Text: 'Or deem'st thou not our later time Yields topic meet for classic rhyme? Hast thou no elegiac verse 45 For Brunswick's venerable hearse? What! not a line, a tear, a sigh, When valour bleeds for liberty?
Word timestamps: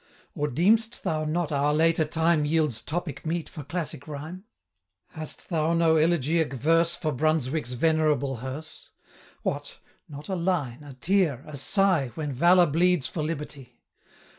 'Or 0.33 0.47
deem'st 0.47 1.03
thou 1.03 1.25
not 1.25 1.51
our 1.51 1.75
later 1.75 2.03
time 2.05 2.43
Yields 2.43 2.81
topic 2.81 3.23
meet 3.23 3.47
for 3.47 3.63
classic 3.63 4.07
rhyme? 4.07 4.45
Hast 5.09 5.49
thou 5.49 5.73
no 5.75 5.95
elegiac 5.97 6.53
verse 6.53 6.95
45 6.95 7.01
For 7.03 7.11
Brunswick's 7.15 7.73
venerable 7.73 8.37
hearse? 8.37 8.89
What! 9.43 9.77
not 10.09 10.27
a 10.27 10.35
line, 10.35 10.81
a 10.81 10.93
tear, 10.93 11.43
a 11.45 11.55
sigh, 11.55 12.07
When 12.15 12.33
valour 12.33 12.65
bleeds 12.65 13.07
for 13.07 13.21
liberty? 13.21 13.79